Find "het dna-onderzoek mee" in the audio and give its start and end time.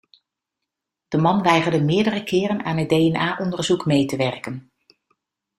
2.77-4.05